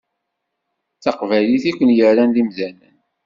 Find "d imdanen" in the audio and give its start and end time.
2.35-2.95